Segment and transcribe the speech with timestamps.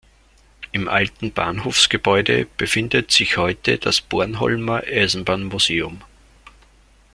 [0.71, 6.01] Im alten Bahnhofsgebäude befindet sich heute das Bornholmer Eisenbahnmuseum.